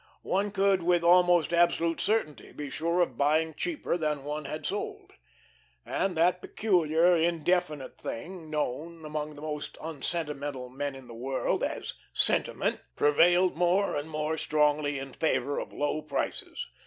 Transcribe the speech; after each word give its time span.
One 0.23 0.49
could 0.49 0.81
with 0.81 1.03
almost 1.03 1.53
absolute 1.53 2.01
certainty 2.01 2.51
be 2.51 2.71
sure 2.71 3.01
of 3.01 3.19
buying 3.19 3.53
cheaper 3.53 3.97
than 3.97 4.23
one 4.23 4.45
had 4.45 4.65
sold. 4.65 5.13
And 5.85 6.17
that 6.17 6.41
peculiar, 6.41 7.15
indefinite 7.15 8.01
thing 8.01 8.49
known 8.49 9.05
among 9.05 9.35
the 9.35 9.43
most 9.43 9.77
unsentimental 9.79 10.69
men 10.69 10.95
in 10.95 11.07
the 11.07 11.13
world 11.13 11.61
as 11.63 11.93
"sentiment," 12.15 12.81
prevailed 12.95 13.55
more 13.55 13.95
and 13.95 14.09
more 14.09 14.37
strongly 14.39 14.97
in 14.97 15.13
favour 15.13 15.59
of 15.59 15.71
low 15.71 16.01
prices. 16.01 16.65